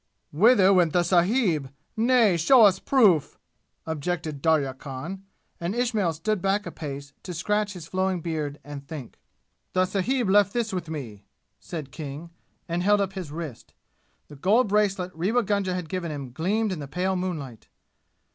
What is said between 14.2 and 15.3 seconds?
The gold bracelet